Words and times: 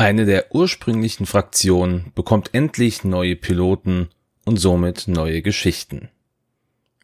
Eine 0.00 0.24
der 0.24 0.54
ursprünglichen 0.54 1.26
Fraktionen 1.26 2.10
bekommt 2.14 2.54
endlich 2.54 3.04
neue 3.04 3.36
Piloten 3.36 4.08
und 4.46 4.56
somit 4.56 5.08
neue 5.08 5.42
Geschichten. 5.42 6.08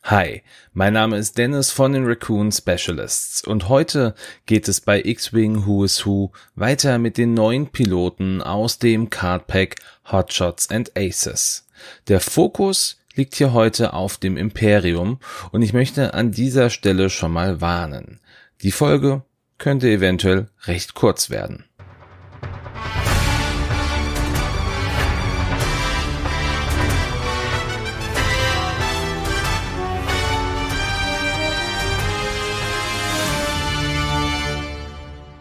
Hi, 0.02 0.42
mein 0.72 0.94
Name 0.94 1.18
ist 1.18 1.36
Dennis 1.36 1.70
von 1.70 1.92
den 1.92 2.06
Raccoon 2.06 2.50
Specialists 2.50 3.46
und 3.46 3.68
heute 3.68 4.14
geht 4.46 4.66
es 4.66 4.80
bei 4.80 5.02
X-Wing 5.04 5.66
Who 5.66 5.84
is 5.84 6.06
Who 6.06 6.32
weiter 6.54 6.96
mit 6.96 7.18
den 7.18 7.34
neuen 7.34 7.66
Piloten 7.66 8.40
aus 8.40 8.78
dem 8.78 9.10
Cardpack 9.10 9.76
Hotshots 10.10 10.70
and 10.70 10.92
Aces. 10.96 11.68
Der 12.08 12.20
Fokus 12.20 12.96
liegt 13.14 13.34
hier 13.34 13.52
heute 13.52 13.92
auf 13.92 14.16
dem 14.16 14.38
Imperium 14.38 15.20
und 15.52 15.60
ich 15.60 15.74
möchte 15.74 16.14
an 16.14 16.32
dieser 16.32 16.70
Stelle 16.70 17.10
schon 17.10 17.32
mal 17.32 17.60
warnen. 17.60 18.20
Die 18.62 18.72
Folge 18.72 19.20
könnte 19.58 19.90
eventuell 19.90 20.48
recht 20.64 20.94
kurz 20.94 21.28
werden. 21.28 21.66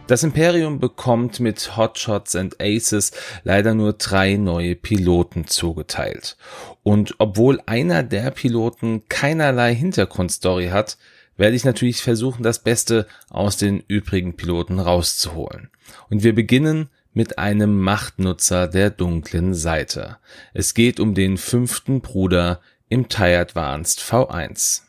Das 0.08 0.22
Imperium 0.22 0.80
bekommt 0.80 1.40
mit 1.40 1.78
Hotshots 1.78 2.36
and 2.36 2.62
Aces 2.62 3.12
leider 3.44 3.74
nur 3.74 3.94
drei 3.94 4.36
neue 4.36 4.76
Piloten 4.76 5.48
zugeteilt. 5.48 6.38
Und 6.84 7.16
obwohl 7.18 7.60
einer 7.66 8.04
der 8.04 8.30
Piloten 8.30 9.10
keinerlei 9.10 9.74
Hintergrundstory 9.74 10.68
hat, 10.68 10.98
werde 11.38 11.56
ich 11.56 11.66
natürlich 11.66 12.04
versuchen, 12.04 12.44
das 12.44 12.60
Beste 12.60 13.08
aus 13.32 13.58
den 13.58 13.84
übrigen 13.88 14.36
Piloten 14.36 14.80
rauszuholen. 14.80 15.72
Und 16.10 16.24
wir 16.24 16.36
beginnen 16.36 16.90
mit 17.14 17.40
einem 17.40 17.80
Machtnutzer 17.82 18.68
der 18.68 18.92
dunklen 18.92 19.56
Seite. 19.56 20.18
Es 20.54 20.76
geht 20.76 21.00
um 21.00 21.16
den 21.16 21.38
fünften 21.38 22.02
Bruder 22.02 22.62
im 22.90 23.10
TIE 23.10 23.38
Advanced 23.38 24.02
V1. 24.02 24.82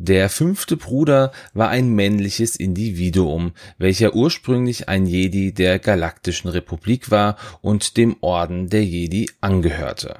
Der 0.00 0.28
fünfte 0.28 0.76
Bruder 0.76 1.32
war 1.54 1.70
ein 1.70 1.88
männliches 1.88 2.54
Individuum, 2.54 3.50
welcher 3.78 4.14
ursprünglich 4.14 4.88
ein 4.88 5.06
Jedi 5.06 5.52
der 5.52 5.80
Galaktischen 5.80 6.48
Republik 6.48 7.10
war 7.10 7.36
und 7.62 7.96
dem 7.96 8.14
Orden 8.20 8.68
der 8.68 8.84
Jedi 8.84 9.28
angehörte. 9.40 10.18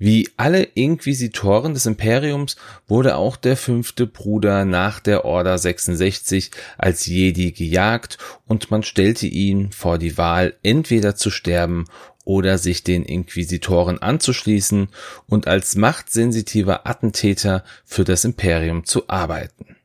Wie 0.00 0.28
alle 0.36 0.64
Inquisitoren 0.64 1.74
des 1.74 1.86
Imperiums 1.86 2.56
wurde 2.88 3.14
auch 3.14 3.36
der 3.36 3.56
fünfte 3.56 4.08
Bruder 4.08 4.64
nach 4.64 4.98
der 4.98 5.24
Order 5.24 5.58
66 5.58 6.50
als 6.76 7.06
Jedi 7.06 7.52
gejagt 7.52 8.18
und 8.48 8.72
man 8.72 8.82
stellte 8.82 9.28
ihn 9.28 9.70
vor 9.70 9.98
die 9.98 10.18
Wahl, 10.18 10.54
entweder 10.64 11.14
zu 11.14 11.30
sterben 11.30 11.84
oder 12.24 12.58
sich 12.58 12.84
den 12.84 13.04
Inquisitoren 13.04 14.00
anzuschließen 14.00 14.88
und 15.26 15.46
als 15.46 15.76
machtsensitiver 15.76 16.86
Attentäter 16.86 17.64
für 17.84 18.04
das 18.04 18.24
Imperium 18.24 18.84
zu 18.84 19.08
arbeiten. 19.08 19.76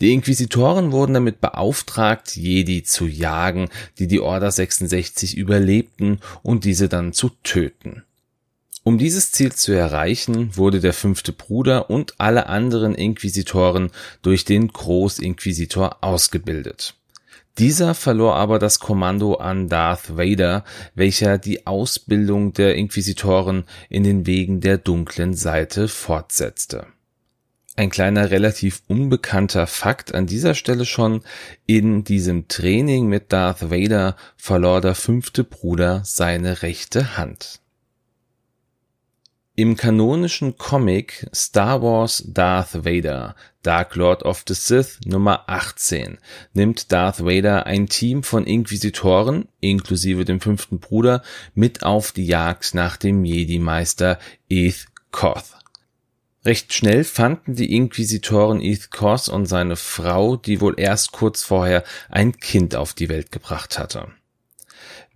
Die 0.00 0.12
Inquisitoren 0.12 0.92
wurden 0.92 1.14
damit 1.14 1.40
beauftragt, 1.40 2.36
Jedi 2.36 2.82
zu 2.82 3.06
jagen, 3.06 3.68
die 3.98 4.08
die 4.08 4.20
Order 4.20 4.50
66 4.50 5.36
überlebten 5.36 6.20
und 6.42 6.64
diese 6.64 6.88
dann 6.88 7.12
zu 7.12 7.30
töten. 7.42 8.04
Um 8.82 8.96
dieses 8.96 9.32
Ziel 9.32 9.52
zu 9.52 9.72
erreichen, 9.72 10.56
wurde 10.56 10.80
der 10.80 10.94
fünfte 10.94 11.32
Bruder 11.32 11.90
und 11.90 12.14
alle 12.18 12.46
anderen 12.46 12.94
Inquisitoren 12.94 13.90
durch 14.22 14.44
den 14.44 14.68
Großinquisitor 14.68 15.98
ausgebildet. 16.00 16.97
Dieser 17.58 17.94
verlor 17.94 18.36
aber 18.36 18.60
das 18.60 18.78
Kommando 18.78 19.34
an 19.34 19.68
Darth 19.68 20.16
Vader, 20.16 20.62
welcher 20.94 21.38
die 21.38 21.66
Ausbildung 21.66 22.52
der 22.52 22.76
Inquisitoren 22.76 23.64
in 23.88 24.04
den 24.04 24.26
Wegen 24.26 24.60
der 24.60 24.78
dunklen 24.78 25.34
Seite 25.34 25.88
fortsetzte. 25.88 26.86
Ein 27.74 27.90
kleiner 27.90 28.30
relativ 28.30 28.82
unbekannter 28.86 29.66
Fakt 29.66 30.14
an 30.14 30.26
dieser 30.26 30.54
Stelle 30.54 30.84
schon, 30.84 31.22
in 31.66 32.04
diesem 32.04 32.46
Training 32.46 33.06
mit 33.08 33.32
Darth 33.32 33.70
Vader 33.70 34.16
verlor 34.36 34.80
der 34.80 34.94
fünfte 34.94 35.42
Bruder 35.42 36.02
seine 36.04 36.62
rechte 36.62 37.16
Hand. 37.16 37.60
Im 39.58 39.76
kanonischen 39.76 40.56
Comic 40.56 41.28
Star 41.34 41.82
Wars 41.82 42.22
Darth 42.28 42.84
Vader 42.84 43.34
Dark 43.62 43.96
Lord 43.96 44.22
of 44.22 44.44
the 44.46 44.54
Sith 44.54 45.00
Nummer 45.04 45.48
18 45.48 46.18
nimmt 46.52 46.92
Darth 46.92 47.24
Vader 47.24 47.66
ein 47.66 47.88
Team 47.88 48.22
von 48.22 48.46
Inquisitoren, 48.46 49.48
inklusive 49.58 50.24
dem 50.24 50.40
fünften 50.40 50.78
Bruder, 50.78 51.24
mit 51.56 51.82
auf 51.82 52.12
die 52.12 52.26
Jagd 52.26 52.74
nach 52.74 52.96
dem 52.96 53.24
Jedi-Meister 53.24 54.20
Eth 54.48 54.86
Koth. 55.10 55.56
Recht 56.44 56.72
schnell 56.72 57.02
fanden 57.02 57.56
die 57.56 57.74
Inquisitoren 57.74 58.60
Eth 58.60 58.92
Koth 58.92 59.28
und 59.28 59.46
seine 59.46 59.74
Frau, 59.74 60.36
die 60.36 60.60
wohl 60.60 60.78
erst 60.78 61.10
kurz 61.10 61.42
vorher 61.42 61.82
ein 62.10 62.38
Kind 62.38 62.76
auf 62.76 62.94
die 62.94 63.08
Welt 63.08 63.32
gebracht 63.32 63.76
hatte. 63.76 64.06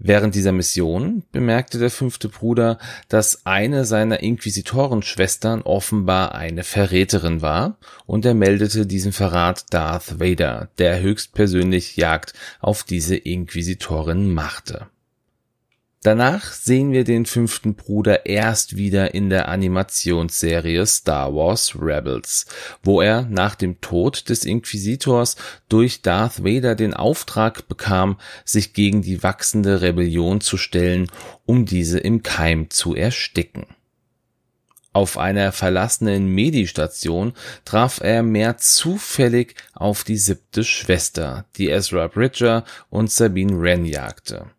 Während 0.05 0.35
dieser 0.35 0.51
Mission 0.51 1.23
bemerkte 1.31 1.79
der 1.79 1.89
fünfte 1.89 2.29
Bruder, 2.29 2.79
dass 3.09 3.47
eine 3.47 3.85
seiner 3.85 4.21
Inquisitorenschwestern 4.21 5.63
offenbar 5.63 6.35
eine 6.35 6.65
Verräterin 6.65 7.41
war, 7.41 7.77
und 8.05 8.25
er 8.25 8.35
meldete 8.35 8.85
diesen 8.85 9.13
Verrat 9.13 9.73
Darth 9.73 10.19
Vader, 10.19 10.71
der 10.79 11.01
höchstpersönlich 11.01 11.97
Jagd 11.97 12.35
auf 12.61 12.83
diese 12.83 13.15
Inquisitorin 13.15 14.35
machte. 14.35 14.89
Danach 16.03 16.53
sehen 16.53 16.91
wir 16.91 17.05
den 17.05 17.27
fünften 17.27 17.77
Bruder 17.77 18.27
erst 18.27 18.77
wieder 18.77 19.15
in 19.15 19.31
der 19.31 19.49
Animationsserie 19.49 20.85
Star 20.85 21.33
Wars 21.33 21.77
Rebels, 21.81 22.47
wo 22.83 23.01
er 23.01 23.23
nach 23.23 23.55
dem 23.55 23.81
Tod 23.81 24.29
des 24.29 24.45
Inquisitors 24.45 25.37
durch 25.69 26.03
Darth 26.03 26.43
Vader 26.43 26.75
den 26.75 26.93
Auftrag 26.93 27.69
bekam, 27.69 28.19
sich 28.45 28.73
gegen 28.73 29.03
die 29.03 29.23
wachsende 29.23 29.81
Rebellion 29.81 30.41
zu 30.41 30.57
stellen, 30.57 31.07
um 31.47 31.67
diese 31.67 32.01
im 32.01 32.25
Keim 32.25 32.69
zu 32.69 32.97
ersticken. 32.97 33.67
Auf 34.93 35.19
einer 35.19 35.53
verlassenen 35.53 36.27
Medistation 36.27 37.33
traf 37.65 38.01
er 38.01 38.25
mehr 38.25 38.59
zufällig 38.59 39.55
auf 39.73 40.03
die 40.03 40.19
siebte 40.19 40.65
Schwester, 40.65 41.47
die 41.57 41.71
Ezra 41.71 42.09
Bridger 42.09 42.65
und 42.91 43.09
Sabine 43.09 43.61
Wren 43.61 43.85
jagte. 43.85 44.51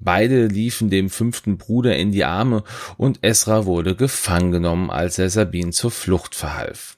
Beide 0.00 0.46
liefen 0.46 0.90
dem 0.90 1.10
fünften 1.10 1.58
Bruder 1.58 1.94
in 1.96 2.10
die 2.10 2.24
Arme 2.24 2.64
und 2.96 3.18
Esra 3.22 3.66
wurde 3.66 3.94
gefangen 3.94 4.50
genommen, 4.50 4.90
als 4.90 5.18
er 5.18 5.30
Sabine 5.30 5.70
zur 5.70 5.90
Flucht 5.90 6.34
verhalf. 6.34 6.96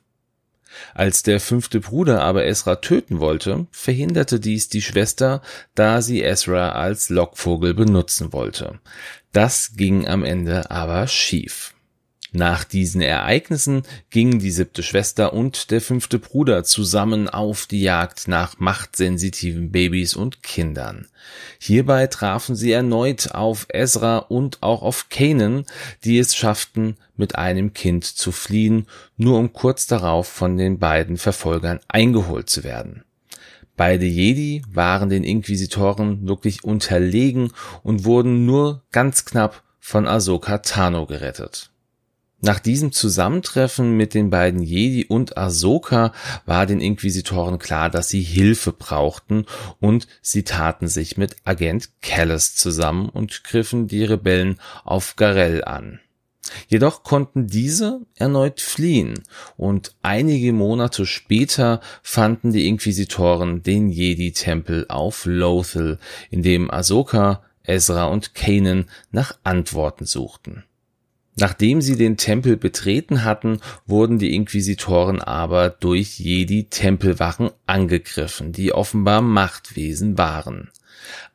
Als 0.95 1.23
der 1.23 1.41
fünfte 1.41 1.81
Bruder 1.81 2.23
aber 2.23 2.45
Esra 2.45 2.77
töten 2.77 3.21
wollte, 3.21 3.67
verhinderte 3.71 4.41
dies 4.41 4.69
die 4.69 4.83
Schwester, 4.83 5.43
da 5.75 6.01
sie 6.01 6.23
Esra 6.23 6.71
als 6.71 7.11
Lockvogel 7.11 7.75
benutzen 7.75 8.33
wollte. 8.33 8.81
Das 9.33 9.73
ging 9.77 10.07
am 10.07 10.25
Ende 10.25 10.71
aber 10.71 11.07
schief. 11.09 11.75
Nach 12.35 12.65
diesen 12.65 13.03
Ereignissen 13.03 13.83
gingen 14.09 14.39
die 14.39 14.51
siebte 14.51 14.83
Schwester 14.83 15.35
und 15.35 15.71
der 15.71 15.83
fünfte 15.83 16.19
Bruder 16.19 16.65
zusammen 16.65 17.29
auf 17.29 17.67
die 17.67 17.83
Jagd 17.83 18.27
nach 18.27 18.59
machtsensitiven 18.59 19.71
Babys 19.71 20.17
und 20.17 20.43
Kindern. 20.43 21.09
Hierbei 21.59 22.07
trafen 22.07 22.57
sie 22.57 22.73
erneut 22.73 23.33
auf 23.33 23.67
Ezra 23.69 24.17
und 24.17 24.63
auch 24.63 24.81
auf 24.81 25.11
Kanan, 25.11 25.67
die 26.05 26.19
es 26.19 26.35
schafften, 26.35 26.97
mit 27.17 27.37
einem 27.37 27.75
Kind 27.75 28.07
zu 28.07 28.33
fliehen, 28.33 28.87
nur 29.19 29.39
um 29.39 29.53
kurz 29.53 29.87
darauf 29.87 30.27
von 30.27 30.57
den 30.57 30.79
beiden 30.79 31.19
Verfolgern 31.19 31.81
eingeholt 31.87 32.49
zu 32.49 32.65
werden. 32.65 33.05
Beide 33.77 34.07
Jedi 34.07 34.63
waren 34.73 35.11
den 35.11 35.25
Inquisitoren 35.25 36.27
wirklich 36.27 36.65
unterlegen 36.65 37.53
und 37.83 38.07
wurden 38.07 38.47
nur 38.47 38.85
ganz 38.91 39.27
knapp 39.27 39.63
von 39.81 40.07
Ahsoka 40.07 40.59
Tano 40.59 41.05
gerettet. 41.05 41.72
Nach 42.45 42.59
diesem 42.59 42.91
Zusammentreffen 42.91 43.97
mit 43.97 44.15
den 44.15 44.29
beiden 44.29 44.63
Jedi 44.63 45.05
und 45.05 45.39
Ahsoka 45.39 46.13
war 46.45 46.67
den 46.67 46.81
Inquisitoren 46.81 47.61
klar, 47.61 47.89
dass 47.89 48.09
sie 48.09 48.21
Hilfe 48.21 48.73
brauchten 48.73 49.47
und 49.79 50.09
sie 50.23 50.43
taten 50.43 50.89
sich 50.89 51.17
mit 51.17 51.37
Agent 51.45 51.91
Callus 52.03 52.57
zusammen 52.57 53.09
und 53.09 53.45
griffen 53.45 53.87
die 53.87 54.03
Rebellen 54.03 54.59
auf 54.83 55.15
Garell 55.15 55.63
an. 55.63 56.01
Jedoch 56.67 57.05
konnten 57.05 57.47
diese 57.47 58.01
erneut 58.17 58.61
fliehen 58.61 59.23
und 59.57 59.95
einige 60.03 60.53
Monate 60.53 61.07
später 61.07 61.81
fanden 62.03 62.53
die 62.53 62.67
Inquisitoren 62.67 63.63
den 63.63 63.89
Jedi-Tempel 63.89 64.87
auf 64.89 65.27
Lothal, 65.27 66.01
in 66.29 66.43
dem 66.43 66.73
Ahsoka, 66.73 67.45
Ezra 67.63 68.07
und 68.07 68.35
Kanan 68.35 68.87
nach 69.13 69.39
Antworten 69.45 70.07
suchten. 70.07 70.65
Nachdem 71.37 71.81
sie 71.81 71.97
den 71.97 72.19
Tempel 72.19 72.57
betreten 72.57 73.25
hatten, 73.25 73.61
wurden 73.87 74.19
die 74.19 74.35
Inquisitoren 74.35 75.21
aber 75.21 75.71
durch 75.71 76.19
Jedi 76.19 76.65
Tempelwachen 76.65 77.51
angegriffen, 77.67 78.53
die 78.53 78.73
offenbar 78.73 79.23
Machtwesen 79.23 80.19
waren. 80.19 80.71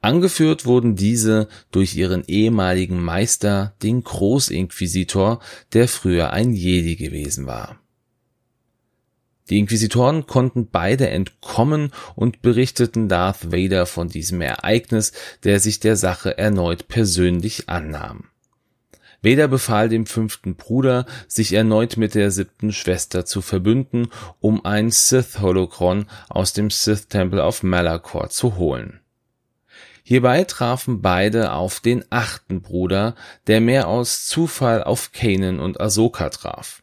Angeführt 0.01 0.65
wurden 0.65 0.95
diese 0.95 1.47
durch 1.71 1.95
ihren 1.95 2.23
ehemaligen 2.27 3.01
Meister, 3.01 3.73
den 3.81 4.03
Großinquisitor, 4.03 5.39
der 5.73 5.87
früher 5.87 6.31
ein 6.31 6.53
Jedi 6.53 6.95
gewesen 6.95 7.47
war. 7.47 7.79
Die 9.49 9.59
Inquisitoren 9.59 10.27
konnten 10.27 10.67
beide 10.69 11.09
entkommen 11.09 11.91
und 12.15 12.41
berichteten 12.41 13.07
Darth 13.07 13.51
Vader 13.51 13.85
von 13.85 14.09
diesem 14.09 14.41
Ereignis, 14.41 15.13
der 15.43 15.59
sich 15.59 15.79
der 15.79 15.95
Sache 15.95 16.37
erneut 16.37 16.87
persönlich 16.87 17.69
annahm. 17.69 18.25
Vader 19.23 19.47
befahl 19.47 19.89
dem 19.89 20.05
fünften 20.05 20.55
Bruder, 20.55 21.05
sich 21.27 21.53
erneut 21.53 21.97
mit 21.97 22.15
der 22.15 22.31
siebten 22.31 22.71
Schwester 22.71 23.25
zu 23.25 23.41
verbünden, 23.41 24.09
um 24.39 24.63
ein 24.65 24.91
Sith-Holocron 24.91 26.05
aus 26.29 26.53
dem 26.53 26.69
Sith-Tempel 26.69 27.41
auf 27.41 27.63
Malachor 27.63 28.29
zu 28.29 28.57
holen. 28.57 28.99
Hierbei 30.03 30.45
trafen 30.45 31.01
beide 31.01 31.51
auf 31.51 31.81
den 31.81 32.05
achten 32.09 32.61
Bruder, 32.61 33.15
der 33.47 33.59
mehr 33.59 33.89
aus 33.89 34.25
Zufall 34.25 34.81
auf 34.81 35.11
Kanan 35.11 35.59
und 35.59 35.81
Ahsoka 35.81 36.29
traf. 36.29 36.81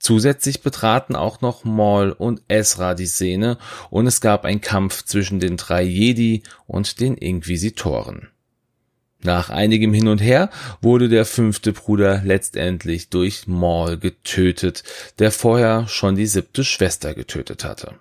Zusätzlich 0.00 0.62
betraten 0.62 1.14
auch 1.14 1.42
noch 1.42 1.62
Maul 1.62 2.10
und 2.10 2.42
Ezra 2.48 2.94
die 2.94 3.06
Szene 3.06 3.58
und 3.88 4.08
es 4.08 4.20
gab 4.20 4.44
einen 4.44 4.60
Kampf 4.60 5.04
zwischen 5.04 5.38
den 5.38 5.56
drei 5.56 5.84
Jedi 5.84 6.42
und 6.66 6.98
den 6.98 7.16
Inquisitoren. 7.16 8.31
Nach 9.22 9.50
einigem 9.50 9.94
Hin 9.94 10.08
und 10.08 10.20
Her 10.20 10.50
wurde 10.80 11.08
der 11.08 11.24
fünfte 11.24 11.72
Bruder 11.72 12.22
letztendlich 12.24 13.08
durch 13.08 13.46
Maul 13.46 13.96
getötet, 13.96 14.82
der 15.18 15.30
vorher 15.30 15.86
schon 15.86 16.16
die 16.16 16.26
siebte 16.26 16.64
Schwester 16.64 17.14
getötet 17.14 17.64
hatte. 17.64 17.94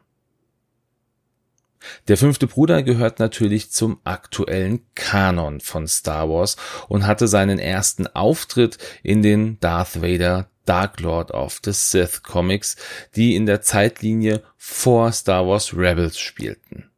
Der 2.08 2.18
fünfte 2.18 2.48
Bruder 2.48 2.84
gehört 2.84 3.20
natürlich 3.20 3.72
zum 3.72 4.00
aktuellen 4.04 4.82
Kanon 4.96 5.60
von 5.62 5.88
Star 5.88 6.30
Wars 6.30 6.58
und 6.88 7.06
hatte 7.06 7.28
seinen 7.28 7.60
ersten 7.60 8.08
Auftritt 8.08 8.78
in 9.04 9.22
den 9.22 9.60
Darth 9.60 10.02
Vader 10.02 10.50
Dark 10.66 11.00
Lord 11.00 11.32
of 11.32 11.60
the 11.64 11.72
Sith 11.72 12.22
Comics, 12.24 12.76
die 13.16 13.36
in 13.36 13.46
der 13.46 13.62
Zeitlinie 13.62 14.44
vor 14.58 15.12
Star 15.12 15.48
Wars 15.48 15.76
Rebels 15.76 16.20
spielten. 16.20 16.91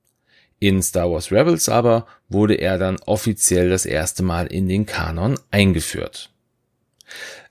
In 0.64 0.82
Star 0.82 1.12
Wars 1.12 1.30
Rebels 1.30 1.68
aber 1.68 2.08
wurde 2.30 2.54
er 2.54 2.78
dann 2.78 2.96
offiziell 3.06 3.70
das 3.70 3.86
erste 3.86 4.24
Mal 4.24 4.48
in 4.48 4.70
den 4.70 4.86
Kanon 4.86 5.38
eingeführt. 5.52 6.30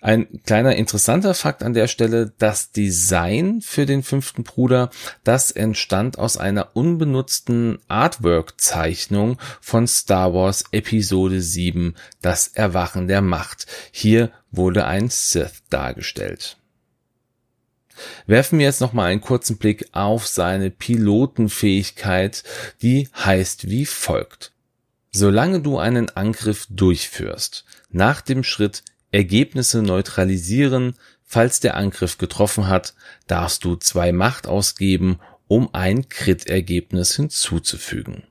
Ein 0.00 0.40
kleiner 0.46 0.76
interessanter 0.76 1.34
Fakt 1.34 1.62
an 1.62 1.74
der 1.74 1.88
Stelle, 1.88 2.32
das 2.38 2.72
Design 2.72 3.60
für 3.60 3.84
den 3.84 4.02
fünften 4.02 4.44
Bruder, 4.44 4.88
das 5.24 5.50
entstand 5.50 6.18
aus 6.18 6.38
einer 6.38 6.74
unbenutzten 6.74 7.80
Artwork-Zeichnung 7.86 9.36
von 9.60 9.86
Star 9.86 10.32
Wars 10.32 10.64
Episode 10.72 11.42
7, 11.42 11.94
das 12.22 12.48
Erwachen 12.48 13.08
der 13.08 13.20
Macht. 13.20 13.66
Hier 13.90 14.32
wurde 14.50 14.86
ein 14.86 15.10
Sith 15.10 15.62
dargestellt. 15.68 16.56
Werfen 18.26 18.58
wir 18.58 18.66
jetzt 18.66 18.80
noch 18.80 18.92
mal 18.92 19.06
einen 19.06 19.20
kurzen 19.20 19.58
Blick 19.58 19.88
auf 19.92 20.26
seine 20.26 20.70
Pilotenfähigkeit, 20.70 22.42
die 22.82 23.08
heißt 23.14 23.68
wie 23.68 23.86
folgt. 23.86 24.52
Solange 25.10 25.60
du 25.60 25.78
einen 25.78 26.08
Angriff 26.10 26.66
durchführst, 26.70 27.64
nach 27.90 28.20
dem 28.20 28.44
Schritt 28.44 28.82
Ergebnisse 29.12 29.82
neutralisieren. 29.82 30.94
Falls 31.22 31.60
der 31.60 31.76
Angriff 31.76 32.18
getroffen 32.18 32.68
hat, 32.68 32.94
darfst 33.26 33.64
du 33.64 33.76
zwei 33.76 34.12
Macht 34.12 34.46
ausgeben, 34.46 35.20
um 35.46 35.72
ein 35.72 36.08
Crit-Ergebnis 36.08 37.16
hinzuzufügen. 37.16 38.24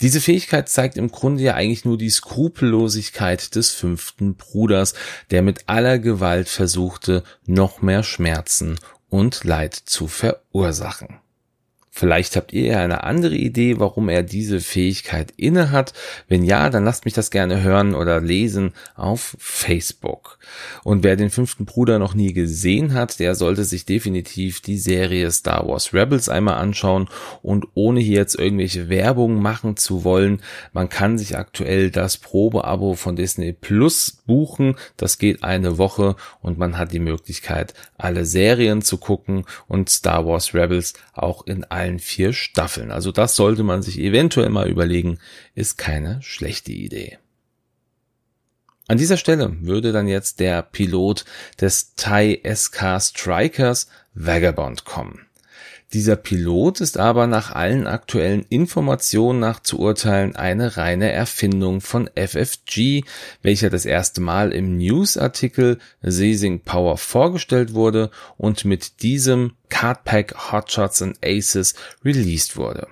Diese 0.00 0.20
Fähigkeit 0.20 0.68
zeigt 0.68 0.96
im 0.96 1.10
Grunde 1.10 1.42
ja 1.42 1.54
eigentlich 1.54 1.84
nur 1.84 1.98
die 1.98 2.10
Skrupellosigkeit 2.10 3.54
des 3.54 3.70
fünften 3.70 4.34
Bruders, 4.34 4.94
der 5.30 5.42
mit 5.42 5.68
aller 5.68 5.98
Gewalt 5.98 6.48
versuchte, 6.48 7.22
noch 7.46 7.82
mehr 7.82 8.02
Schmerzen 8.02 8.78
und 9.10 9.44
Leid 9.44 9.74
zu 9.74 10.08
verursachen. 10.08 11.20
Vielleicht 11.92 12.36
habt 12.36 12.52
ihr 12.52 12.66
ja 12.66 12.78
eine 12.78 13.02
andere 13.02 13.34
Idee, 13.34 13.80
warum 13.80 14.08
er 14.08 14.22
diese 14.22 14.60
Fähigkeit 14.60 15.32
inne 15.36 15.72
hat. 15.72 15.92
Wenn 16.28 16.44
ja, 16.44 16.70
dann 16.70 16.84
lasst 16.84 17.04
mich 17.04 17.14
das 17.14 17.32
gerne 17.32 17.62
hören 17.62 17.96
oder 17.96 18.20
lesen 18.20 18.72
auf 18.94 19.36
Facebook. 19.38 20.38
Und 20.84 21.02
wer 21.02 21.16
den 21.16 21.30
fünften 21.30 21.66
Bruder 21.66 21.98
noch 21.98 22.14
nie 22.14 22.32
gesehen 22.32 22.94
hat, 22.94 23.18
der 23.18 23.34
sollte 23.34 23.64
sich 23.64 23.86
definitiv 23.86 24.60
die 24.60 24.78
Serie 24.78 25.30
Star 25.32 25.66
Wars 25.66 25.92
Rebels 25.92 26.28
einmal 26.28 26.54
anschauen 26.54 27.08
und 27.42 27.66
ohne 27.74 28.00
hier 28.00 28.18
jetzt 28.18 28.38
irgendwelche 28.38 28.88
Werbung 28.88 29.42
machen 29.42 29.76
zu 29.76 30.04
wollen, 30.04 30.42
man 30.72 30.88
kann 30.88 31.18
sich 31.18 31.36
aktuell 31.36 31.90
das 31.90 32.18
Probeabo 32.18 32.94
von 32.94 33.16
Disney 33.16 33.52
Plus 33.52 34.19
buchen. 34.30 34.76
Das 34.96 35.18
geht 35.18 35.42
eine 35.42 35.76
Woche 35.76 36.14
und 36.40 36.56
man 36.56 36.78
hat 36.78 36.92
die 36.92 37.00
Möglichkeit, 37.00 37.74
alle 37.98 38.24
Serien 38.24 38.80
zu 38.80 38.96
gucken 38.96 39.44
und 39.66 39.90
Star 39.90 40.24
Wars 40.24 40.54
Rebels 40.54 40.94
auch 41.14 41.48
in 41.48 41.64
allen 41.64 41.98
vier 41.98 42.32
Staffeln. 42.32 42.92
Also 42.92 43.10
das 43.10 43.34
sollte 43.34 43.64
man 43.64 43.82
sich 43.82 43.98
eventuell 43.98 44.50
mal 44.50 44.68
überlegen, 44.68 45.18
ist 45.56 45.78
keine 45.78 46.22
schlechte 46.22 46.70
Idee. 46.70 47.18
An 48.86 48.98
dieser 48.98 49.16
Stelle 49.16 49.56
würde 49.62 49.90
dann 49.90 50.06
jetzt 50.06 50.38
der 50.38 50.62
Pilot 50.62 51.24
des 51.60 51.96
Thai 51.96 52.40
SK 52.44 53.00
Strikers 53.00 53.88
Vagabond 54.14 54.84
kommen. 54.84 55.26
Dieser 55.92 56.14
Pilot 56.14 56.80
ist 56.80 56.98
aber 56.98 57.26
nach 57.26 57.50
allen 57.50 57.88
aktuellen 57.88 58.46
Informationen 58.48 59.40
nach 59.40 59.58
zu 59.58 59.80
urteilen 59.80 60.36
eine 60.36 60.76
reine 60.76 61.10
Erfindung 61.10 61.80
von 61.80 62.08
FFG, 62.14 63.02
welcher 63.42 63.70
das 63.70 63.86
erste 63.86 64.20
Mal 64.20 64.52
im 64.52 64.78
Newsartikel 64.78 65.78
Seizing 66.00 66.60
Power 66.60 66.96
vorgestellt 66.96 67.74
wurde 67.74 68.10
und 68.36 68.64
mit 68.64 69.02
diesem 69.02 69.54
Cardpack 69.68 70.52
Hotshots 70.52 71.02
and 71.02 71.18
Aces 71.24 71.74
released 72.04 72.56
wurde. 72.56 72.86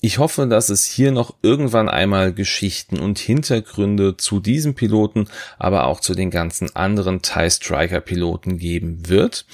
Ich 0.00 0.18
hoffe, 0.18 0.46
dass 0.46 0.68
es 0.68 0.84
hier 0.84 1.12
noch 1.12 1.34
irgendwann 1.42 1.88
einmal 1.88 2.32
Geschichten 2.32 3.00
und 3.00 3.18
Hintergründe 3.18 4.16
zu 4.16 4.38
diesem 4.38 4.74
Piloten, 4.74 5.28
aber 5.58 5.86
auch 5.86 6.00
zu 6.00 6.14
den 6.14 6.30
ganzen 6.30 6.76
anderen 6.76 7.22
TIE 7.22 7.50
Striker 7.50 8.00
Piloten 8.00 8.58
geben 8.58 9.08
wird, 9.08 9.46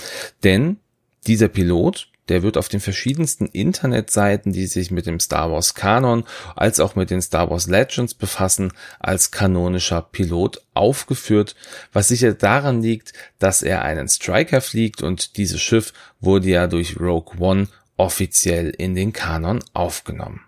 denn 0.43 0.81
dieser 1.27 1.49
Pilot, 1.49 2.09
der 2.29 2.43
wird 2.43 2.57
auf 2.57 2.69
den 2.69 2.81
verschiedensten 2.81 3.47
Internetseiten, 3.47 4.53
die 4.53 4.67
sich 4.67 4.91
mit 4.91 5.07
dem 5.07 5.21
Star 5.21 5.51
Wars 5.51 5.75
Kanon 5.75 6.25
als 6.57 6.81
auch 6.81 6.97
mit 6.97 7.11
den 7.11 7.21
Star 7.21 7.51
Wars 7.51 7.67
Legends 7.67 8.15
befassen, 8.15 8.73
als 8.99 9.31
kanonischer 9.31 10.03
Pilot 10.03 10.63
aufgeführt, 10.73 11.55
was 11.93 12.09
sicher 12.09 12.33
daran 12.33 12.83
liegt, 12.83 13.13
dass 13.39 13.63
er 13.63 13.83
einen 13.83 14.09
Striker 14.09 14.61
fliegt 14.61 15.03
und 15.03 15.37
dieses 15.37 15.61
Schiff 15.61 15.93
wurde 16.21 16.49
ja 16.49 16.67
durch 16.67 16.99
Rogue 16.99 17.39
One 17.39 17.69
offiziell 17.97 18.71
in 18.71 18.95
den 18.95 19.13
Kanon 19.13 19.63
aufgenommen. 19.73 20.41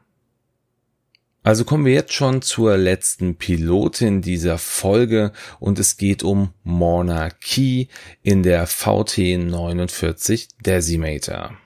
Also 1.47 1.65
kommen 1.65 1.85
wir 1.85 1.93
jetzt 1.93 2.12
schon 2.12 2.43
zur 2.43 2.76
letzten 2.76 3.37
Pilotin 3.37 4.21
dieser 4.21 4.59
Folge 4.59 5.31
und 5.61 5.79
es 5.79 5.97
geht 5.97 6.25
um 6.25 6.53
Morna 6.65 7.31
Key 7.31 7.87
in 8.25 8.43
der 8.43 8.67
VT49 8.67 10.49
Decimator. 10.61 11.57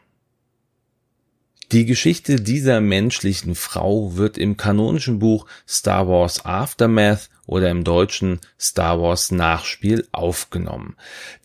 Die 1.73 1.87
Geschichte 1.87 2.37
dieser 2.37 2.83
menschlichen 2.83 3.55
Frau 3.55 4.17
wird 4.17 4.37
im 4.37 4.59
kanonischen 4.59 5.19
Buch 5.19 5.47
Star 5.67 6.07
Wars 6.07 6.45
Aftermath 6.45 7.31
oder 7.50 7.69
im 7.69 7.83
Deutschen 7.83 8.38
Star 8.59 9.02
Wars 9.02 9.33
Nachspiel 9.33 10.07
aufgenommen. 10.12 10.95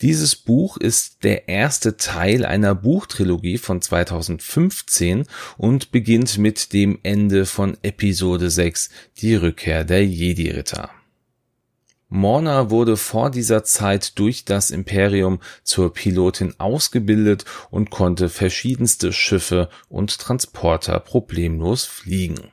Dieses 0.00 0.36
Buch 0.36 0.76
ist 0.76 1.24
der 1.24 1.48
erste 1.48 1.96
Teil 1.96 2.46
einer 2.46 2.76
Buchtrilogie 2.76 3.58
von 3.58 3.82
2015 3.82 5.24
und 5.58 5.90
beginnt 5.90 6.38
mit 6.38 6.72
dem 6.72 7.00
Ende 7.02 7.44
von 7.44 7.76
Episode 7.82 8.50
6, 8.50 8.88
die 9.18 9.34
Rückkehr 9.34 9.84
der 9.84 10.06
Jedi-Ritter. 10.06 10.90
Morna 12.08 12.70
wurde 12.70 12.96
vor 12.96 13.30
dieser 13.30 13.64
Zeit 13.64 14.16
durch 14.20 14.44
das 14.44 14.70
Imperium 14.70 15.40
zur 15.64 15.92
Pilotin 15.92 16.54
ausgebildet 16.58 17.44
und 17.72 17.90
konnte 17.90 18.28
verschiedenste 18.28 19.12
Schiffe 19.12 19.68
und 19.88 20.16
Transporter 20.20 21.00
problemlos 21.00 21.84
fliegen. 21.84 22.52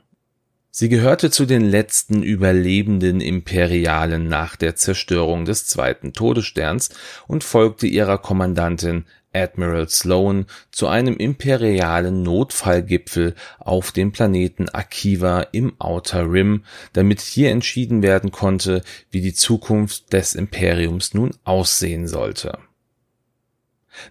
Sie 0.76 0.90
gehörte 0.90 1.30
zu 1.30 1.46
den 1.46 1.62
letzten 1.62 2.24
überlebenden 2.24 3.22
Imperialen 3.22 4.28
nach 4.28 4.56
der 4.56 4.76
Zerstörung 4.76 5.46
des 5.46 5.68
zweiten 5.68 6.14
Todessterns 6.14 6.90
und 7.28 7.44
folgte 7.44 7.86
ihrer 7.86 8.18
Kommandantin 8.18 9.06
Admiral 9.34 9.88
Sloan 9.88 10.48
zu 10.72 10.88
einem 10.88 11.16
imperialen 11.16 12.24
Notfallgipfel 12.24 13.36
auf 13.60 13.92
dem 13.92 14.14
Planeten 14.14 14.68
Akiva 14.68 15.42
im 15.52 15.80
Outer 15.80 16.32
Rim, 16.32 16.64
damit 16.94 17.22
hier 17.22 17.52
entschieden 17.52 18.02
werden 18.02 18.32
konnte, 18.32 18.82
wie 19.12 19.22
die 19.22 19.36
Zukunft 19.36 20.12
des 20.12 20.34
Imperiums 20.34 21.14
nun 21.14 21.36
aussehen 21.44 22.08
sollte. 22.08 22.58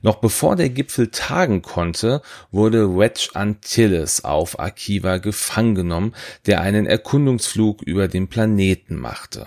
Noch 0.01 0.17
bevor 0.17 0.57
der 0.57 0.71
Gipfel 0.71 1.09
tagen 1.09 1.63
konnte, 1.63 2.23
wurde 2.51 2.97
Wedge 2.97 3.31
Antilles 3.35 4.25
auf 4.25 4.59
Akiva 4.59 5.19
gefangen 5.19 5.75
genommen, 5.75 6.15
der 6.47 6.61
einen 6.61 6.87
Erkundungsflug 6.87 7.83
über 7.83 8.09
den 8.09 8.29
Planeten 8.29 8.97
machte. 8.97 9.47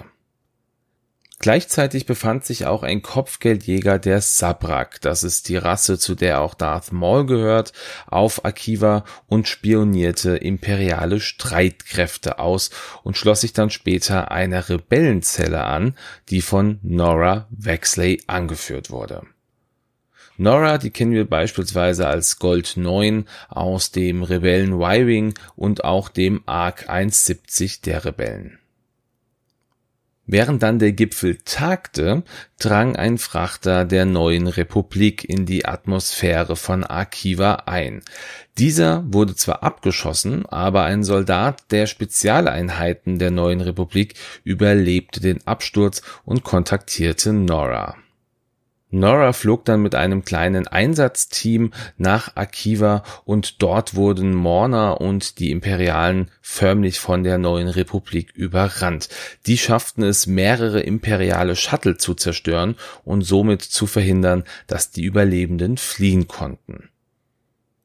Gleichzeitig 1.40 2.06
befand 2.06 2.46
sich 2.46 2.66
auch 2.66 2.82
ein 2.82 3.02
Kopfgeldjäger 3.02 4.00
der 4.00 4.22
Sabrak, 4.22 5.02
das 5.02 5.24
ist 5.24 5.50
die 5.50 5.58
Rasse, 5.58 6.00
zu 6.00 6.16
der 6.16 6.40
auch 6.42 6.54
Darth 6.54 6.94
Maul 6.94 7.26
gehört, 7.26 7.74
auf 8.08 8.46
Akiva 8.46 9.04
und 9.28 9.48
spionierte 9.48 10.38
imperiale 10.38 11.20
Streitkräfte 11.20 12.40
aus 12.40 12.70
und 13.04 13.18
schloss 13.18 13.42
sich 13.42 13.52
dann 13.52 13.70
später 13.70 14.32
einer 14.32 14.70
Rebellenzelle 14.70 15.66
an, 15.66 15.96
die 16.30 16.42
von 16.42 16.80
Nora 16.82 17.48
Wexley 17.52 18.24
angeführt 18.28 18.90
wurde. 18.90 19.24
Nora, 20.38 20.78
die 20.78 20.90
kennen 20.90 21.14
wir 21.14 21.26
beispielsweise 21.26 22.08
als 22.08 22.40
Gold 22.40 22.74
9 22.76 23.26
aus 23.48 23.92
dem 23.92 24.24
Rebellen 24.24 24.74
Y-Wing 24.74 25.34
und 25.56 25.84
auch 25.84 26.10
dem 26.10 26.44
Arc 26.46 26.90
170 26.90 27.82
der 27.82 28.04
Rebellen. 28.04 28.60
Während 30.28 30.64
dann 30.64 30.80
der 30.80 30.92
Gipfel 30.92 31.38
tagte, 31.46 32.24
drang 32.58 32.96
ein 32.96 33.20
Frachter 33.20 33.86
der 33.86 34.06
neuen 34.06 34.48
Republik 34.48 35.24
in 35.24 35.46
die 35.46 35.66
Atmosphäre 35.66 36.56
von 36.56 36.84
Akiva 36.84 37.64
ein. 37.68 38.02
Dieser 38.58 39.04
wurde 39.08 39.36
zwar 39.36 39.62
abgeschossen, 39.62 40.48
aber 40.48 40.84
ein 40.84 41.04
Soldat 41.04 41.72
der 41.72 41.86
Spezialeinheiten 41.86 43.20
der 43.20 43.30
neuen 43.30 43.62
Republik 43.62 44.16
überlebte 44.44 45.20
den 45.20 45.46
Absturz 45.46 46.02
und 46.24 46.44
kontaktierte 46.44 47.32
Nora. 47.32 47.96
Nora 48.92 49.34
flog 49.34 49.66
dann 49.66 49.82
mit 49.82 49.96
einem 49.96 50.24
kleinen 50.24 50.68
Einsatzteam 50.68 51.72
nach 51.98 52.36
Akiva 52.36 53.04
und 53.26 53.62
dort 53.62 53.96
wurden 53.96 54.34
Morna 54.34 54.92
und 54.92 55.40
die 55.40 55.52
Imperialen 55.52 56.32
förmlich 56.42 57.00
von 57.00 57.24
der 57.24 57.38
neuen 57.38 57.68
Republik 57.68 58.32
überrannt. 58.36 59.10
Die 59.48 59.58
schafften 59.58 60.04
es, 60.04 60.28
mehrere 60.28 60.82
imperiale 60.82 61.56
Shuttle 61.56 61.98
zu 61.98 62.14
zerstören 62.14 62.76
und 63.04 63.24
somit 63.24 63.64
zu 63.64 63.88
verhindern, 63.88 64.44
dass 64.68 64.92
die 64.92 65.04
Überlebenden 65.04 65.78
fliehen 65.78 66.28
konnten. 66.28 66.90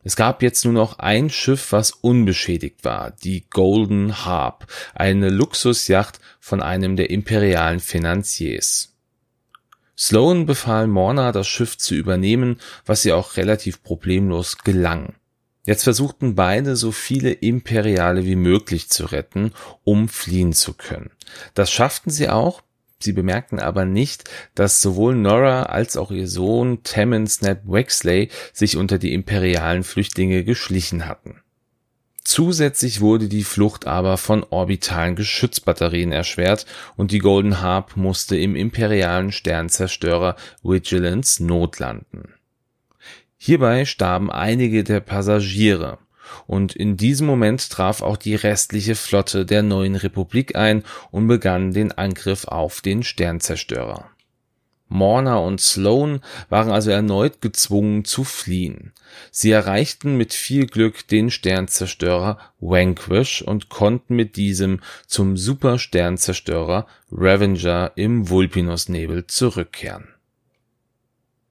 Es 0.03 0.17
gab 0.17 0.43
jetzt 0.43 0.65
nur 0.65 0.75
noch 0.75 0.99
ein 0.99 1.29
Schiff, 1.29 1.73
was 1.73 1.91
unbeschädigt 1.91 2.85
war, 2.85 3.11
die 3.11 3.45
Golden 3.51 4.25
Harp, 4.25 4.67
eine 4.95 5.29
Luxusjacht 5.29 6.21
von 6.39 6.63
einem 6.63 6.97
der 6.97 7.11
imperialen 7.11 7.81
Finanziers. 7.81 8.90
Sloan 10.03 10.47
befahl 10.47 10.87
Morna, 10.87 11.31
das 11.31 11.47
Schiff 11.47 11.77
zu 11.77 11.95
übernehmen, 11.95 12.57
was 12.87 13.05
ihr 13.05 13.19
auch 13.19 13.37
relativ 13.37 13.83
problemlos 13.83 14.57
gelang. 14.57 15.15
Jetzt 15.67 15.85
versuchten 15.85 16.35
beide 16.35 16.75
so 16.75 16.91
viele 16.91 17.33
Imperiale 17.33 18.25
wie 18.25 18.35
möglich 18.35 18.89
zu 18.89 19.05
retten, 19.05 19.53
um 19.85 20.09
fliehen 20.09 20.55
zu 20.55 20.73
können. 20.73 21.11
Das 21.53 21.71
schafften 21.71 22.11
sie 22.11 22.31
auch, 22.31 22.63
Sie 23.03 23.13
bemerkten 23.13 23.59
aber 23.59 23.87
nicht, 23.87 24.29
dass 24.55 24.83
sowohl 24.83 25.15
Nora 25.15 25.63
als 25.63 25.97
auch 25.97 26.11
ihr 26.11 26.29
Sohn 26.29 26.83
Tammin 26.83 27.27
Snap 27.27 27.63
Wexley 27.65 28.29
sich 28.53 28.77
unter 28.77 28.99
die 28.99 29.15
imperialen 29.15 29.85
Flüchtlinge 29.85 30.45
geschlichen 30.45 31.07
hatten. 31.07 31.40
Zusätzlich 32.23 33.01
wurde 33.01 33.29
die 33.29 33.45
Flucht 33.45 33.87
aber 33.87 34.17
von 34.17 34.45
orbitalen 34.45 35.17
Geschützbatterien 35.17 36.13
erschwert 36.13 36.67
und 36.97 37.13
die 37.13 37.19
Golden 37.19 37.61
Harp 37.61 37.97
musste 37.97 38.37
im 38.37 38.55
imperialen 38.55 39.33
Sternzerstörer 39.33 40.37
Vigilance 40.63 41.45
notlanden. 41.45 42.35
Hierbei 43.37 43.87
starben 43.87 44.31
einige 44.31 44.85
der 44.85 45.01
Passagiere 45.01 45.99
und 46.47 46.77
in 46.77 46.97
diesem 46.97 47.27
Moment 47.27 47.71
traf 47.71 48.03
auch 48.03 48.17
die 48.17 48.35
restliche 48.35 48.95
Flotte 48.95 49.47
der 49.47 49.63
neuen 49.63 49.97
Republik 49.97 50.57
ein 50.57 50.85
und 51.11 51.27
begann 51.27 51.73
den 51.73 51.93
Angriff 51.93 52.45
auf 52.45 52.83
den 52.83 53.03
Sternzerstörer. 53.03 54.11
Morna 54.91 55.39
und 55.39 55.61
Sloan 55.61 56.21
waren 56.51 56.71
also 56.71 56.91
erneut 56.91 57.41
gezwungen 57.41 58.05
zu 58.05 58.25
fliehen. 58.25 58.93
Sie 59.31 59.51
erreichten 59.51 60.17
mit 60.17 60.35
viel 60.35 60.67
Glück 60.67 61.07
den 61.07 61.31
Sternzerstörer 61.31 62.39
Vanquish 62.59 63.41
und 63.41 63.69
konnten 63.69 64.17
mit 64.17 64.37
diesem 64.37 64.81
zum 65.07 65.37
Supersternzerstörer 65.37 66.87
Revenger 67.11 67.93
im 67.95 68.29
Vulpinus-Nebel 68.29 69.27
zurückkehren. 69.29 70.09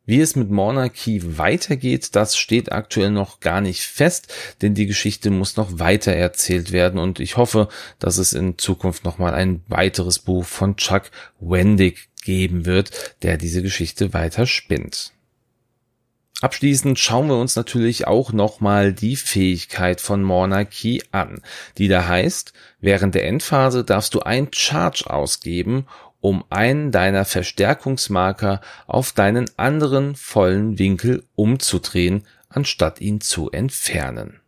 Wie 0.09 0.21
es 0.21 0.35
mit 0.35 0.49
Morna 0.49 0.89
Key 0.89 1.21
weitergeht, 1.37 2.15
das 2.15 2.35
steht 2.35 2.71
aktuell 2.71 3.11
noch 3.11 3.41
gar 3.41 3.61
nicht 3.61 3.83
fest, 3.83 4.33
denn 4.63 4.73
die 4.73 4.87
Geschichte 4.87 5.29
muss 5.29 5.55
noch 5.55 5.77
weiter 5.77 6.11
erzählt 6.11 6.71
werden 6.71 6.99
und 6.99 7.19
ich 7.19 7.37
hoffe, 7.37 7.67
dass 7.99 8.17
es 8.17 8.33
in 8.33 8.57
Zukunft 8.57 9.05
nochmal 9.05 9.35
ein 9.35 9.61
weiteres 9.67 10.17
Buch 10.17 10.45
von 10.45 10.77
Chuck 10.77 11.03
Wendig 11.39 12.08
geben 12.23 12.65
wird, 12.65 13.15
der 13.21 13.37
diese 13.37 13.61
Geschichte 13.61 14.13
weiter 14.13 14.45
spinnt. 14.45 15.13
Abschließend 16.41 16.97
schauen 16.97 17.27
wir 17.27 17.35
uns 17.35 17.57
natürlich 17.57 18.07
auch 18.07 18.31
nochmal 18.31 18.93
die 18.93 19.17
Fähigkeit 19.17 19.99
von 19.99 20.23
Monarchy 20.23 21.03
an, 21.11 21.41
die 21.77 21.89
da 21.89 22.07
heißt, 22.07 22.53
während 22.79 23.15
der 23.15 23.25
Endphase 23.27 23.83
darfst 23.83 24.13
du 24.13 24.21
ein 24.21 24.47
Charge 24.53 25.09
ausgeben, 25.09 25.85
um 26.21 26.45
einen 26.49 26.91
deiner 26.91 27.25
Verstärkungsmarker 27.25 28.61
auf 28.87 29.11
deinen 29.11 29.49
anderen 29.57 30.15
vollen 30.15 30.79
Winkel 30.79 31.25
umzudrehen, 31.35 32.25
anstatt 32.47 33.01
ihn 33.01 33.19
zu 33.19 33.51
entfernen. 33.51 34.39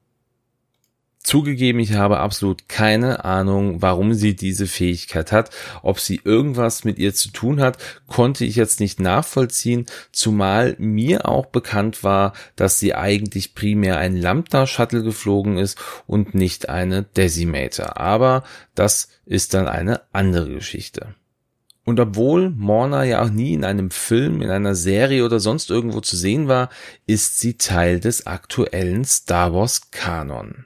Zugegeben, 1.24 1.80
ich 1.80 1.94
habe 1.94 2.20
absolut 2.20 2.68
keine 2.68 3.24
Ahnung, 3.26 3.82
warum 3.82 4.16
sie 4.16 4.36
diese 4.36 4.66
Fähigkeit 4.66 5.32
hat. 5.32 5.52
Ob 5.84 6.00
sie 6.00 6.20
irgendwas 6.24 6.84
mit 6.84 6.98
ihr 6.98 7.14
zu 7.14 7.30
tun 7.30 7.62
hat, 7.62 7.78
konnte 8.08 8.44
ich 8.44 8.56
jetzt 8.56 8.80
nicht 8.80 9.00
nachvollziehen, 9.00 9.86
zumal 10.12 10.76
mir 10.80 11.28
auch 11.28 11.46
bekannt 11.46 12.04
war, 12.04 12.34
dass 12.56 12.80
sie 12.80 12.96
eigentlich 12.96 13.54
primär 13.54 13.98
ein 14.00 14.18
Lambda-Shuttle 14.18 15.04
geflogen 15.04 15.58
ist 15.58 15.78
und 16.08 16.34
nicht 16.34 16.70
eine 16.70 17.04
Decimator. 17.04 17.98
Aber 17.98 18.44
das 18.74 19.10
ist 19.26 19.54
dann 19.54 19.68
eine 19.68 20.02
andere 20.14 20.50
Geschichte. 20.50 21.14
Und 21.84 22.00
obwohl 22.00 22.50
Morna 22.50 23.04
ja 23.04 23.22
auch 23.22 23.30
nie 23.30 23.54
in 23.54 23.64
einem 23.64 23.92
Film, 23.92 24.42
in 24.42 24.50
einer 24.50 24.76
Serie 24.76 25.24
oder 25.24 25.40
sonst 25.40 25.70
irgendwo 25.70 26.02
zu 26.02 26.16
sehen 26.16 26.48
war, 26.48 26.70
ist 27.06 27.40
sie 27.40 27.58
Teil 27.58 28.00
des 28.00 28.28
aktuellen 28.28 29.06
Star 29.06 29.54
Wars 29.54 29.92
Kanon. 29.92 30.66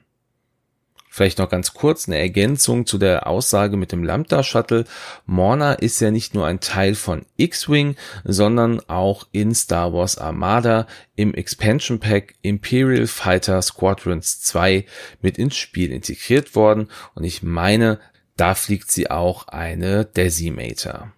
Vielleicht 1.16 1.40
noch 1.40 1.48
ganz 1.48 1.74
kurz 1.74 2.10
eine 2.10 2.18
Ergänzung 2.18 2.86
zu 2.86 2.98
der 2.98 3.26
Aussage 3.26 3.78
mit 3.78 3.94
dem 3.94 4.04
Lambda 4.04 4.44
Shuttle. 4.44 4.84
Morna 5.26 5.72
ist 5.72 6.02
ja 6.02 6.12
nicht 6.12 6.34
nur 6.34 6.46
ein 6.46 6.60
Teil 6.60 6.94
von 6.94 7.26
X-Wing, 7.38 7.96
sondern 8.26 8.82
auch 8.90 9.26
in 9.32 9.56
Star 9.56 9.94
Wars 9.94 10.18
Armada 10.18 10.88
im 11.16 11.34
Expansion 11.34 12.02
Pack 12.02 12.36
Imperial 12.42 13.08
Fighter 13.08 13.62
Squadrons 13.62 14.42
2 14.42 14.84
mit 15.22 15.38
ins 15.38 15.56
Spiel 15.56 15.94
integriert 15.94 16.54
worden 16.54 16.90
und 17.14 17.24
ich 17.24 17.42
meine, 17.42 18.02
da 18.36 18.54
fliegt 18.54 18.92
sie 18.92 19.10
auch 19.10 19.48
eine 19.48 20.04
Decimator. 20.04 21.14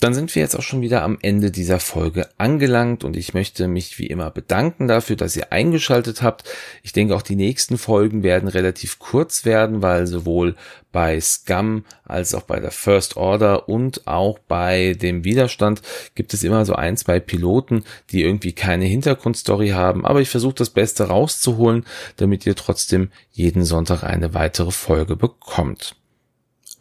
Dann 0.00 0.14
sind 0.14 0.34
wir 0.34 0.40
jetzt 0.40 0.56
auch 0.56 0.62
schon 0.62 0.80
wieder 0.80 1.02
am 1.02 1.18
Ende 1.20 1.50
dieser 1.50 1.78
Folge 1.78 2.26
angelangt 2.38 3.04
und 3.04 3.18
ich 3.18 3.34
möchte 3.34 3.68
mich 3.68 3.98
wie 3.98 4.06
immer 4.06 4.30
bedanken 4.30 4.88
dafür, 4.88 5.14
dass 5.14 5.36
ihr 5.36 5.52
eingeschaltet 5.52 6.22
habt. 6.22 6.44
Ich 6.82 6.94
denke 6.94 7.14
auch 7.14 7.20
die 7.20 7.36
nächsten 7.36 7.76
Folgen 7.76 8.22
werden 8.22 8.48
relativ 8.48 8.98
kurz 8.98 9.44
werden, 9.44 9.82
weil 9.82 10.06
sowohl 10.06 10.56
bei 10.90 11.20
Scum 11.20 11.84
als 12.02 12.34
auch 12.34 12.44
bei 12.44 12.60
der 12.60 12.70
First 12.70 13.18
Order 13.18 13.68
und 13.68 14.06
auch 14.06 14.38
bei 14.38 14.94
dem 14.94 15.22
Widerstand 15.24 15.82
gibt 16.14 16.32
es 16.32 16.44
immer 16.44 16.64
so 16.64 16.74
ein, 16.74 16.96
zwei 16.96 17.20
Piloten, 17.20 17.84
die 18.10 18.22
irgendwie 18.22 18.52
keine 18.52 18.86
Hintergrundstory 18.86 19.68
haben, 19.68 20.06
aber 20.06 20.22
ich 20.22 20.30
versuche 20.30 20.54
das 20.54 20.70
Beste 20.70 21.08
rauszuholen, 21.08 21.84
damit 22.16 22.46
ihr 22.46 22.56
trotzdem 22.56 23.10
jeden 23.32 23.66
Sonntag 23.66 24.02
eine 24.02 24.32
weitere 24.32 24.70
Folge 24.70 25.14
bekommt. 25.14 25.99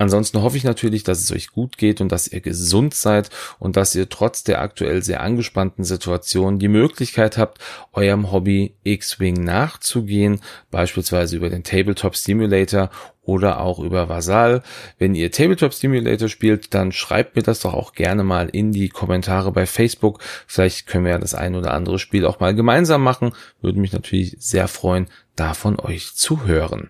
Ansonsten 0.01 0.41
hoffe 0.41 0.55
ich 0.55 0.63
natürlich, 0.63 1.03
dass 1.03 1.19
es 1.19 1.29
euch 1.33 1.49
gut 1.49 1.77
geht 1.77 1.99
und 1.99 2.09
dass 2.09 2.29
ihr 2.29 2.39
gesund 2.39 2.93
seid 2.93 3.29
und 3.59 3.75
dass 3.75 3.93
ihr 3.93 4.07
trotz 4.07 4.45
der 4.45 4.61
aktuell 4.61 5.03
sehr 5.03 5.19
angespannten 5.19 5.83
Situation 5.83 6.57
die 6.57 6.69
Möglichkeit 6.69 7.37
habt, 7.37 7.59
eurem 7.91 8.31
Hobby 8.31 8.75
X-Wing 8.85 9.43
nachzugehen, 9.43 10.39
beispielsweise 10.71 11.35
über 11.35 11.49
den 11.49 11.65
Tabletop 11.65 12.15
Simulator 12.15 12.89
oder 13.23 13.59
auch 13.59 13.79
über 13.79 14.07
Vasal. 14.07 14.63
Wenn 14.99 15.15
ihr 15.15 15.33
Tabletop 15.33 15.73
Simulator 15.73 16.29
spielt, 16.29 16.73
dann 16.73 16.93
schreibt 16.93 17.35
mir 17.35 17.43
das 17.43 17.59
doch 17.59 17.73
auch 17.73 17.91
gerne 17.91 18.23
mal 18.23 18.47
in 18.47 18.71
die 18.71 18.87
Kommentare 18.87 19.51
bei 19.51 19.65
Facebook. 19.65 20.21
Vielleicht 20.47 20.87
können 20.87 21.03
wir 21.03 21.11
ja 21.11 21.19
das 21.19 21.35
ein 21.35 21.55
oder 21.55 21.73
andere 21.73 21.99
Spiel 21.99 22.25
auch 22.25 22.39
mal 22.39 22.55
gemeinsam 22.55 23.03
machen. 23.03 23.33
Würde 23.61 23.81
mich 23.81 23.91
natürlich 23.91 24.37
sehr 24.39 24.69
freuen, 24.69 25.07
da 25.35 25.53
von 25.53 25.77
euch 25.77 26.15
zu 26.15 26.45
hören. 26.45 26.89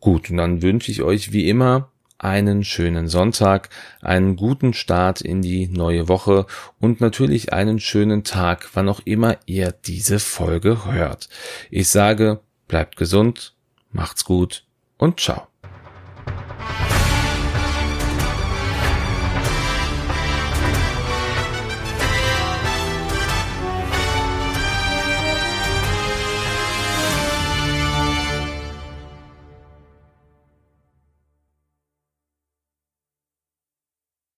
Gut, 0.00 0.30
und 0.30 0.36
dann 0.36 0.60
wünsche 0.60 0.92
ich 0.92 1.02
euch 1.02 1.32
wie 1.32 1.48
immer 1.48 1.90
einen 2.18 2.64
schönen 2.64 3.08
Sonntag, 3.08 3.68
einen 4.00 4.36
guten 4.36 4.72
Start 4.72 5.20
in 5.20 5.42
die 5.42 5.68
neue 5.68 6.08
Woche 6.08 6.46
und 6.80 7.00
natürlich 7.00 7.52
einen 7.52 7.80
schönen 7.80 8.24
Tag, 8.24 8.70
wann 8.74 8.88
auch 8.88 9.00
immer 9.04 9.36
ihr 9.46 9.72
diese 9.72 10.18
Folge 10.18 10.84
hört. 10.86 11.28
Ich 11.70 11.88
sage, 11.88 12.40
bleibt 12.68 12.96
gesund, 12.96 13.54
macht's 13.92 14.24
gut 14.24 14.64
und 14.98 15.20
ciao. 15.20 15.46